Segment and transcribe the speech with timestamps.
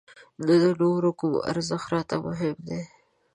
[0.45, 2.81] نه د نورو کوم ارزښت راته مهم دی.